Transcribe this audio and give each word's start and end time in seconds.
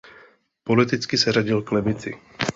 Politicky 0.63 1.17
se 1.17 1.31
řadil 1.31 1.61
k 1.61 1.71
levici. 1.71 2.19